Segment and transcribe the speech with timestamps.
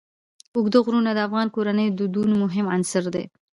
[0.55, 3.25] اوږده غرونه د افغان کورنیو د دودونو مهم عنصر دی.